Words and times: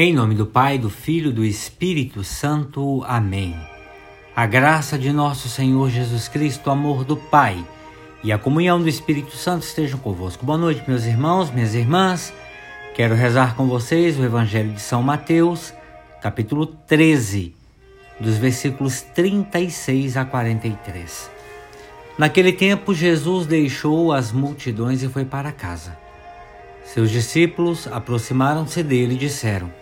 Em 0.00 0.12
nome 0.12 0.36
do 0.36 0.46
Pai, 0.46 0.78
do 0.78 0.88
Filho 0.88 1.30
e 1.30 1.32
do 1.32 1.44
Espírito 1.44 2.22
Santo. 2.22 3.02
Amém. 3.04 3.56
A 4.36 4.46
graça 4.46 4.96
de 4.96 5.12
nosso 5.12 5.48
Senhor 5.48 5.90
Jesus 5.90 6.28
Cristo, 6.28 6.68
o 6.68 6.70
amor 6.70 7.02
do 7.02 7.16
Pai 7.16 7.66
e 8.22 8.30
a 8.30 8.38
comunhão 8.38 8.80
do 8.80 8.88
Espírito 8.88 9.36
Santo 9.36 9.64
estejam 9.64 9.98
convosco. 9.98 10.46
Boa 10.46 10.56
noite, 10.56 10.84
meus 10.86 11.04
irmãos, 11.04 11.50
minhas 11.50 11.74
irmãs. 11.74 12.32
Quero 12.94 13.16
rezar 13.16 13.56
com 13.56 13.66
vocês 13.66 14.16
o 14.16 14.22
Evangelho 14.22 14.72
de 14.72 14.80
São 14.80 15.02
Mateus, 15.02 15.74
capítulo 16.22 16.64
13, 16.64 17.56
dos 18.20 18.36
versículos 18.36 19.02
36 19.02 20.16
a 20.16 20.24
43. 20.24 21.28
Naquele 22.16 22.52
tempo, 22.52 22.94
Jesus 22.94 23.46
deixou 23.46 24.12
as 24.12 24.30
multidões 24.30 25.02
e 25.02 25.08
foi 25.08 25.24
para 25.24 25.50
casa. 25.50 25.98
Seus 26.84 27.10
discípulos 27.10 27.88
aproximaram-se 27.88 28.80
dele 28.84 29.16
e 29.16 29.18
disseram: 29.18 29.72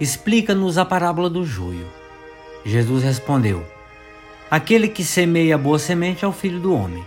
Explica-nos 0.00 0.76
a 0.76 0.84
parábola 0.84 1.30
do 1.30 1.44
joio. 1.44 1.86
Jesus 2.64 3.02
respondeu: 3.02 3.64
Aquele 4.50 4.88
que 4.88 5.04
semeia 5.04 5.54
a 5.54 5.58
boa 5.58 5.78
semente 5.78 6.24
é 6.24 6.28
o 6.28 6.32
filho 6.32 6.60
do 6.60 6.74
homem. 6.74 7.04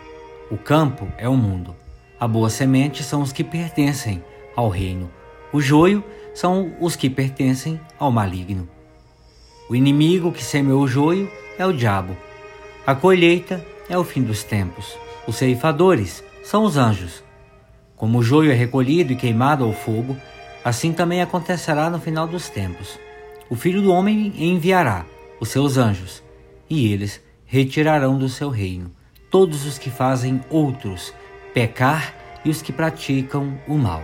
O 0.50 0.58
campo 0.58 1.08
é 1.18 1.28
o 1.28 1.36
mundo. 1.36 1.76
A 2.20 2.28
boa 2.28 2.50
semente 2.50 3.04
são 3.04 3.22
os 3.22 3.31
que 3.31 3.44
pertencem 3.44 4.23
ao 4.55 4.70
reino. 4.70 5.12
O 5.52 5.62
joio 5.62 6.04
são 6.34 6.73
os 6.80 6.95
que 6.95 7.09
pertencem 7.09 7.80
ao 8.00 8.12
maligno. 8.12 8.68
O 9.70 9.76
inimigo 9.76 10.31
que 10.31 10.44
semeou 10.44 10.81
o 10.84 10.88
joio 10.88 11.30
é 11.58 11.66
o 11.66 11.73
diabo. 11.73 12.16
A 12.86 12.95
colheita 12.95 13.64
é 13.89 13.98
o 13.98 14.04
fim 14.04 14.23
dos 14.23 14.44
tempos. 14.44 14.98
Os 15.28 15.36
ceifadores 15.36 16.23
são 16.44 16.64
os 16.64 16.78
anjos. 16.78 17.23
Como 17.98 18.20
o 18.20 18.23
joio 18.23 18.52
é 18.52 18.56
recolhido 18.56 19.11
e 19.11 19.16
queimado 19.16 19.66
ao 19.66 19.73
fogo, 19.73 20.16
Assim 20.68 20.92
também 20.92 21.22
acontecerá 21.22 21.90
no 21.90 21.98
final 21.98 22.28
dos 22.28 22.50
tempos. 22.50 23.00
O 23.50 23.56
Filho 23.56 23.82
do 23.82 23.90
Homem 23.90 24.34
enviará 24.36 25.06
os 25.40 25.48
seus 25.48 25.78
anjos, 25.78 26.22
e 26.70 26.92
eles 26.92 27.23
retirarão 27.46 28.18
do 28.18 28.28
seu 28.28 28.50
reino 28.50 28.92
todos 29.32 29.66
os 29.66 29.78
que 29.78 29.90
fazem 29.90 30.42
outros 30.50 31.14
pecar 31.54 32.14
e 32.44 32.50
os 32.50 32.62
que 32.62 32.73
praticam 32.73 33.58
o 33.66 33.78
mal. 33.78 34.04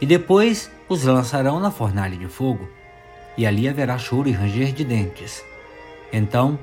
E 0.00 0.06
depois 0.06 0.70
os 0.88 1.02
lançarão 1.02 1.58
na 1.58 1.72
fornalha 1.72 2.16
de 2.16 2.28
fogo, 2.28 2.68
e 3.36 3.44
ali 3.44 3.68
haverá 3.68 3.98
choro 3.98 4.28
e 4.28 4.32
ranger 4.32 4.70
de 4.72 4.84
dentes. 4.84 5.44
Então 6.12 6.56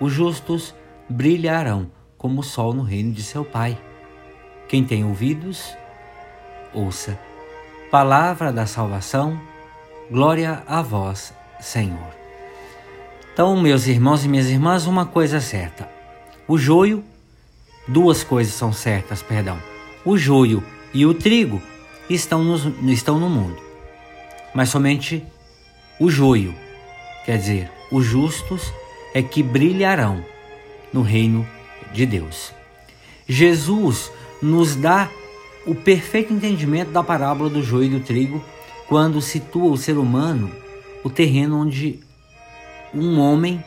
os 0.00 0.10
justos 0.10 0.74
brilharão 1.06 1.90
como 2.16 2.40
o 2.40 2.42
sol 2.42 2.72
no 2.72 2.82
reino 2.82 3.12
de 3.12 3.22
seu 3.22 3.44
Pai. 3.44 3.76
Quem 4.66 4.82
tem 4.82 5.04
ouvidos, 5.04 5.76
ouça 6.72 7.18
Palavra 7.90 8.52
da 8.52 8.66
salvação, 8.66 9.40
glória 10.10 10.60
a 10.66 10.82
vós, 10.82 11.32
Senhor. 11.60 12.16
Então, 13.32 13.56
meus 13.56 13.86
irmãos 13.86 14.24
e 14.24 14.28
minhas 14.28 14.48
irmãs, 14.48 14.86
uma 14.86 15.06
coisa 15.06 15.36
é 15.36 15.40
certa: 15.40 15.88
o 16.48 16.58
joio, 16.58 17.04
duas 17.86 18.24
coisas 18.24 18.54
são 18.54 18.72
certas, 18.72 19.22
perdão. 19.22 19.56
O 20.04 20.18
joio 20.18 20.64
e 20.92 21.06
o 21.06 21.14
trigo 21.14 21.62
estão, 22.10 22.42
estão 22.88 23.20
no 23.20 23.30
mundo, 23.30 23.62
mas 24.52 24.68
somente 24.68 25.24
o 26.00 26.10
joio, 26.10 26.52
quer 27.24 27.38
dizer, 27.38 27.70
os 27.92 28.04
justos, 28.04 28.72
é 29.14 29.22
que 29.22 29.44
brilharão 29.44 30.24
no 30.92 31.02
reino 31.02 31.46
de 31.92 32.04
Deus. 32.04 32.52
Jesus 33.28 34.10
nos 34.42 34.74
dá 34.74 35.08
o 35.66 35.74
perfeito 35.74 36.32
entendimento 36.32 36.90
da 36.90 37.02
parábola 37.02 37.50
do 37.50 37.62
joio 37.62 37.86
e 37.86 37.98
do 37.98 38.00
trigo 38.00 38.42
quando 38.88 39.20
situa 39.20 39.72
o 39.72 39.76
ser 39.76 39.98
humano 39.98 40.50
o 41.02 41.10
terreno 41.10 41.60
onde 41.60 42.00
um 42.94 43.18
homem 43.18 43.62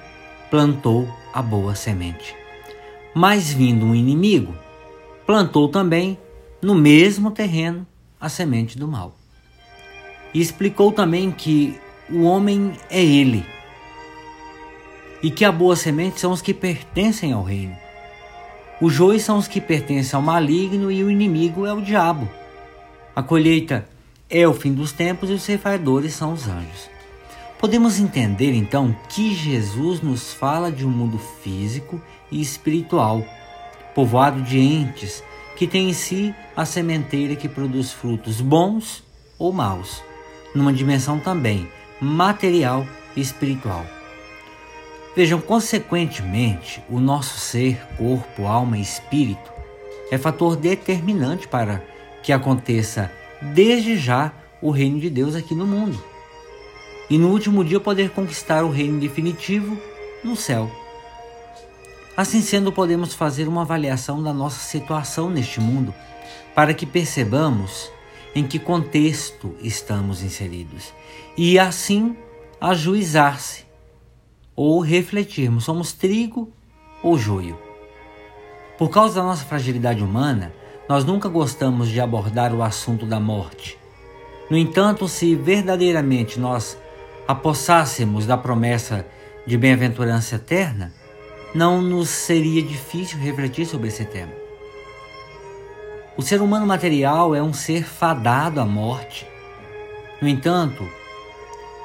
plantou 0.49 1.07
a 1.33 1.41
boa 1.41 1.75
semente. 1.75 2.35
Mas 3.13 3.51
vindo 3.51 3.85
um 3.85 3.95
inimigo, 3.95 4.53
plantou 5.25 5.67
também 5.67 6.17
no 6.61 6.75
mesmo 6.75 7.31
terreno 7.31 7.85
a 8.19 8.29
semente 8.29 8.77
do 8.77 8.87
mal. 8.87 9.15
E 10.33 10.41
explicou 10.41 10.91
também 10.91 11.31
que 11.31 11.79
o 12.09 12.23
homem 12.23 12.73
é 12.89 13.03
ele 13.03 13.45
e 15.21 15.29
que 15.29 15.43
a 15.43 15.51
boa 15.51 15.75
semente 15.75 16.19
são 16.19 16.31
os 16.31 16.41
que 16.41 16.53
pertencem 16.53 17.33
ao 17.33 17.43
reino. 17.43 17.75
Os 18.81 18.93
joios 18.93 19.23
são 19.23 19.37
os 19.37 19.47
que 19.47 19.59
pertencem 19.59 20.15
ao 20.15 20.21
maligno 20.21 20.89
e 20.89 21.03
o 21.03 21.11
inimigo 21.11 21.65
é 21.65 21.73
o 21.73 21.81
diabo. 21.81 22.29
A 23.13 23.21
colheita 23.21 23.85
é 24.29 24.47
o 24.47 24.53
fim 24.53 24.71
dos 24.71 24.93
tempos 24.93 25.29
e 25.29 25.33
os 25.33 25.41
ceifadores 25.41 26.13
são 26.13 26.31
os 26.31 26.47
anjos. 26.47 26.89
Podemos 27.59 27.99
entender 27.99 28.53
então 28.53 28.95
que 29.09 29.35
Jesus 29.35 30.01
nos 30.01 30.33
fala 30.33 30.71
de 30.71 30.85
um 30.85 30.89
mundo 30.89 31.19
físico 31.43 32.01
e 32.31 32.39
espiritual, 32.39 33.21
povoado 33.93 34.41
de 34.41 34.57
entes 34.57 35.21
que 35.57 35.67
tem 35.67 35.89
em 35.89 35.93
si 35.93 36.33
a 36.55 36.63
sementeira 36.63 37.35
que 37.35 37.49
produz 37.49 37.91
frutos 37.91 38.39
bons 38.39 39.03
ou 39.37 39.51
maus, 39.51 40.01
numa 40.55 40.71
dimensão 40.71 41.19
também 41.19 41.67
material 41.99 42.87
e 43.13 43.19
espiritual. 43.19 43.85
Vejam, 45.15 45.41
consequentemente, 45.41 46.83
o 46.89 46.99
nosso 46.99 47.39
ser, 47.39 47.79
corpo, 47.97 48.45
alma 48.45 48.77
e 48.77 48.81
espírito 48.81 49.51
é 50.11 50.17
fator 50.17 50.55
determinante 50.55 51.47
para 51.47 51.83
que 52.21 52.31
aconteça 52.31 53.11
desde 53.41 53.97
já 53.97 54.31
o 54.61 54.71
reino 54.71 54.99
de 54.99 55.09
Deus 55.09 55.35
aqui 55.35 55.55
no 55.55 55.65
mundo. 55.65 56.01
E 57.09 57.17
no 57.17 57.29
último 57.29 57.63
dia 57.63 57.79
poder 57.79 58.11
conquistar 58.11 58.63
o 58.63 58.69
reino 58.69 58.99
definitivo 58.99 59.77
no 60.23 60.35
céu. 60.35 60.69
Assim 62.15 62.41
sendo, 62.41 62.71
podemos 62.71 63.13
fazer 63.13 63.47
uma 63.47 63.61
avaliação 63.61 64.21
da 64.21 64.33
nossa 64.33 64.59
situação 64.59 65.29
neste 65.29 65.59
mundo 65.59 65.93
para 66.53 66.73
que 66.73 66.85
percebamos 66.85 67.89
em 68.35 68.45
que 68.45 68.59
contexto 68.59 69.55
estamos 69.61 70.21
inseridos 70.21 70.93
e 71.37 71.57
assim 71.57 72.15
ajuizar-se 72.59 73.68
ou 74.61 74.81
refletirmos: 74.81 75.63
somos 75.63 75.93
trigo 75.93 76.51
ou 77.01 77.17
joio? 77.17 77.57
Por 78.77 78.89
causa 78.89 79.15
da 79.15 79.23
nossa 79.23 79.45
fragilidade 79.45 80.03
humana, 80.03 80.51
nós 80.87 81.05
nunca 81.05 81.29
gostamos 81.29 81.87
de 81.87 82.01
abordar 82.01 82.53
o 82.53 82.61
assunto 82.61 83.05
da 83.05 83.21
morte. 83.21 83.79
No 84.49 84.57
entanto, 84.57 85.07
se 85.07 85.33
verdadeiramente 85.33 86.37
nós 86.41 86.77
apossássemos 87.25 88.25
da 88.25 88.37
promessa 88.37 89.07
de 89.45 89.57
bem-aventurança 89.57 90.35
eterna, 90.35 90.91
não 91.55 91.81
nos 91.81 92.09
seria 92.09 92.61
difícil 92.61 93.17
refletir 93.17 93.65
sobre 93.65 93.87
esse 93.87 94.03
tema. 94.03 94.33
O 96.17 96.21
ser 96.21 96.41
humano 96.41 96.65
material 96.65 97.33
é 97.33 97.41
um 97.41 97.53
ser 97.53 97.85
fadado 97.85 98.59
à 98.59 98.65
morte. 98.65 99.25
No 100.21 100.27
entanto, 100.27 100.85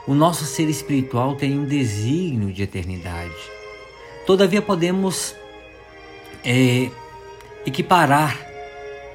o 0.06 0.15
nosso 0.15 0.44
ser 0.44 0.69
espiritual 0.69 1.34
tem 1.34 1.59
um 1.59 1.65
desígnio 1.65 2.53
de 2.53 2.62
eternidade. 2.62 3.34
Todavia, 4.26 4.60
podemos 4.60 5.34
é, 6.44 6.91
equiparar 7.66 8.38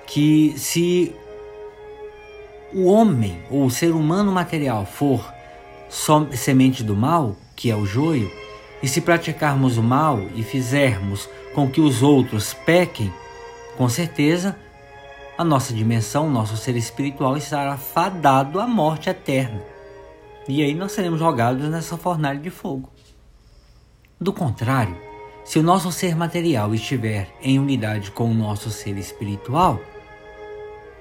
que 0.08 0.54
se 0.58 1.14
o 2.74 2.86
homem 2.86 3.40
ou 3.50 3.66
o 3.66 3.72
ser 3.72 3.92
humano 3.92 4.32
material 4.32 4.86
for 4.86 5.24
só 5.90 6.28
semente 6.32 6.84
do 6.84 6.96
mal, 6.96 7.36
que 7.56 7.70
é 7.70 7.76
o 7.76 7.86
joio, 7.86 8.32
e 8.82 8.88
se 8.88 9.02
praticarmos 9.02 9.78
o 9.78 9.84
mal 9.84 10.22
e 10.36 10.44
fizermos 10.44 11.30
com 11.54 11.70
que 11.70 11.82
os 11.82 12.02
outros 12.02 12.54
pequem, 12.54 13.12
com 13.78 13.90
certeza 13.90 14.56
a 15.38 15.44
nossa 15.44 15.74
dimensão, 15.74 16.28
o 16.28 16.32
nosso 16.32 16.58
ser 16.58 16.76
espiritual 16.76 17.38
estará 17.38 17.78
fadado 17.78 18.60
à 18.60 18.68
morte 18.68 19.10
eterna. 19.10 19.62
E 20.48 20.64
aí 20.64 20.74
nós 20.74 20.92
seremos 20.92 21.20
jogados 21.20 21.70
nessa 21.70 21.98
fornalha 21.98 22.40
de 22.40 22.50
fogo. 22.50 22.90
Do 24.20 24.34
contrário, 24.34 24.98
se 25.44 25.58
o 25.58 25.64
nosso 25.64 25.92
ser 25.92 26.16
material 26.16 26.74
estiver 26.74 27.30
em 27.42 27.58
unidade 27.58 28.12
com 28.12 28.30
o 28.30 28.34
nosso 28.34 28.70
ser 28.70 28.98
espiritual, 28.98 29.80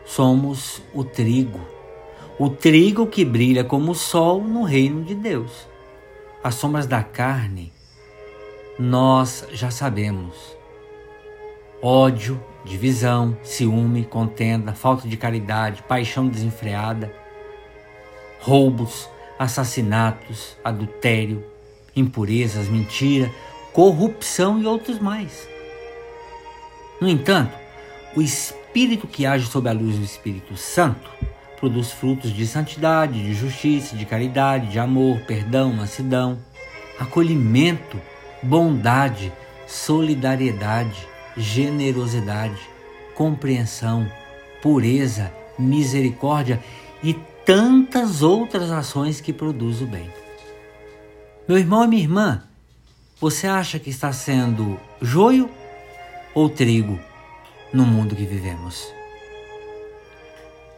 somos 0.04 0.82
o 0.94 1.04
trigo, 1.04 1.60
o 2.38 2.48
trigo 2.48 3.06
que 3.06 3.24
brilha 3.24 3.64
como 3.64 3.92
o 3.92 3.94
sol 3.94 4.42
no 4.42 4.62
reino 4.62 5.04
de 5.04 5.14
Deus. 5.14 5.68
As 6.42 6.54
sombras 6.54 6.86
da 6.86 7.02
carne, 7.02 7.72
nós 8.78 9.46
já 9.52 9.70
sabemos. 9.70 10.56
Ódio, 11.82 12.40
divisão, 12.64 13.36
ciúme, 13.42 14.04
contenda, 14.04 14.72
falta 14.72 15.08
de 15.08 15.16
caridade, 15.16 15.82
paixão 15.82 16.28
desenfreada, 16.28 17.12
roubos, 18.40 19.10
assassinatos, 19.38 20.56
adultério, 20.64 21.44
impurezas, 21.94 22.68
mentira, 22.68 23.30
corrupção 23.72 24.60
e 24.60 24.66
outros 24.66 24.98
mais. 24.98 25.48
No 27.00 27.08
entanto, 27.08 27.52
o 28.16 28.22
Espírito 28.22 29.06
que 29.06 29.24
age 29.24 29.46
sob 29.46 29.68
a 29.68 29.72
luz 29.72 29.96
do 29.96 30.04
Espírito 30.04 30.56
Santo 30.56 31.08
produz 31.58 31.92
frutos 31.92 32.32
de 32.32 32.46
santidade, 32.46 33.22
de 33.22 33.34
justiça, 33.34 33.96
de 33.96 34.04
caridade, 34.04 34.68
de 34.68 34.78
amor, 34.78 35.20
perdão, 35.20 35.72
mansidão, 35.72 36.38
acolhimento, 36.98 38.00
bondade, 38.42 39.32
solidariedade, 39.66 41.06
generosidade, 41.36 42.60
compreensão, 43.14 44.10
pureza, 44.62 45.32
misericórdia 45.58 46.60
e 47.02 47.14
tantas 47.48 48.20
outras 48.20 48.70
ações 48.70 49.22
que 49.22 49.32
produzem 49.32 49.86
o 49.86 49.90
bem. 49.90 50.12
Meu 51.48 51.56
irmão 51.56 51.82
e 51.82 51.88
minha 51.88 52.02
irmã, 52.02 52.42
você 53.18 53.46
acha 53.46 53.78
que 53.78 53.88
está 53.88 54.12
sendo 54.12 54.78
joio 55.00 55.48
ou 56.34 56.50
trigo 56.50 57.00
no 57.72 57.86
mundo 57.86 58.14
que 58.14 58.26
vivemos? 58.26 58.92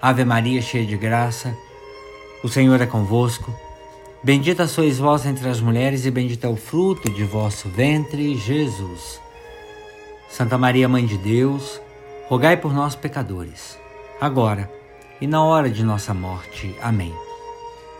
Ave 0.00 0.24
Maria, 0.24 0.62
cheia 0.62 0.86
de 0.86 0.96
graça, 0.96 1.52
o 2.44 2.48
Senhor 2.48 2.80
é 2.80 2.86
convosco. 2.86 3.52
Bendita 4.22 4.68
sois 4.68 4.96
vós 4.96 5.26
entre 5.26 5.48
as 5.48 5.60
mulheres, 5.60 6.06
e 6.06 6.10
bendito 6.12 6.44
é 6.44 6.48
o 6.48 6.54
fruto 6.54 7.10
de 7.10 7.24
vosso 7.24 7.68
ventre, 7.68 8.36
Jesus. 8.36 9.20
Santa 10.28 10.56
Maria, 10.56 10.88
Mãe 10.88 11.04
de 11.04 11.18
Deus, 11.18 11.80
rogai 12.28 12.56
por 12.56 12.72
nós, 12.72 12.94
pecadores, 12.94 13.76
agora 14.20 14.79
e 15.20 15.26
na 15.26 15.42
hora 15.42 15.68
de 15.68 15.84
nossa 15.84 16.14
morte. 16.14 16.74
Amém. 16.80 17.14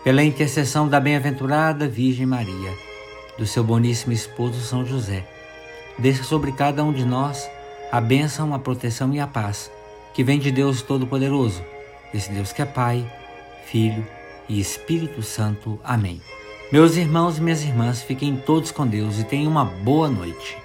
Pela 0.03 0.23
intercessão 0.23 0.87
da 0.87 0.99
bem-aventurada 0.99 1.87
Virgem 1.87 2.25
Maria, 2.25 2.73
do 3.37 3.45
seu 3.45 3.63
boníssimo 3.63 4.13
esposo 4.13 4.59
São 4.61 4.85
José, 4.85 5.27
desça 5.97 6.23
sobre 6.23 6.51
cada 6.51 6.83
um 6.83 6.91
de 6.91 7.05
nós 7.05 7.49
a 7.91 8.01
bênção, 8.01 8.53
a 8.53 8.59
proteção 8.59 9.13
e 9.13 9.19
a 9.19 9.27
paz 9.27 9.71
que 10.13 10.23
vem 10.23 10.39
de 10.39 10.51
Deus 10.51 10.81
Todo-Poderoso 10.81 11.63
desse 12.11 12.31
Deus 12.31 12.51
que 12.51 12.61
é 12.61 12.65
Pai, 12.65 13.05
Filho 13.65 14.05
e 14.49 14.59
Espírito 14.59 15.21
Santo. 15.21 15.79
Amém. 15.83 16.21
Meus 16.71 16.95
irmãos 16.95 17.37
e 17.37 17.41
minhas 17.41 17.63
irmãs, 17.63 18.01
fiquem 18.01 18.35
todos 18.35 18.71
com 18.71 18.87
Deus 18.87 19.19
e 19.19 19.23
tenham 19.23 19.51
uma 19.51 19.65
boa 19.65 20.09
noite. 20.09 20.57